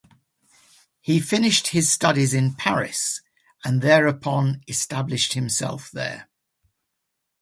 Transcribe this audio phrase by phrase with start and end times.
[0.99, 3.21] He finished his studies in Paris
[3.63, 6.27] and thereupon established himself there.